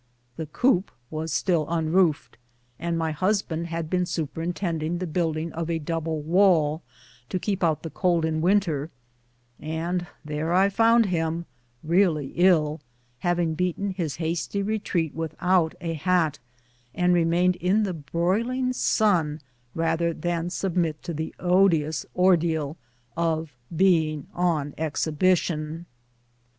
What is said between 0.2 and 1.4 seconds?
The coop was